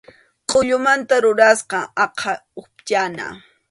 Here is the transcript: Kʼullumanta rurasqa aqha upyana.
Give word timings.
Kʼullumanta 0.49 1.15
rurasqa 1.23 1.79
aqha 2.03 2.31
upyana. 2.61 3.25